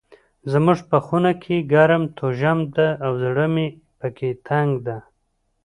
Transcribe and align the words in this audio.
زموږ 0.51 0.79
په 0.89 0.97
خونه 1.05 1.31
کې 1.43 1.55
ګرم 1.73 2.03
توژم 2.17 2.59
ده 2.75 2.87
او 3.05 3.11
زړه 3.23 3.45
مې 3.53 3.67
پکي 3.99 4.31
تنګ 4.47 4.69
ده. 4.87 4.97